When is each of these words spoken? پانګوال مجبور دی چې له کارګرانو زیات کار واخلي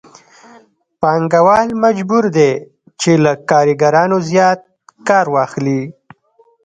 پانګوال 1.01 1.67
مجبور 1.83 2.25
دی 2.35 2.51
چې 3.01 3.11
له 3.23 3.31
کارګرانو 3.49 4.17
زیات 4.29 4.59
کار 5.07 5.25
واخلي 5.35 5.81